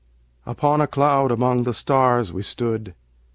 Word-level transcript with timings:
Upon 0.47 0.81
a 0.81 0.87
cloud 0.87 1.29
among 1.31 1.61
the 1.61 1.75
stars 1.75 2.33
we 2.33 2.41
stood. 2.41 2.95